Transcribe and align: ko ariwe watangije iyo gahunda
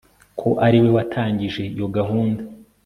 ko 0.39 0.49
ariwe 0.65 0.89
watangije 0.97 1.63
iyo 1.75 1.87
gahunda 1.95 2.41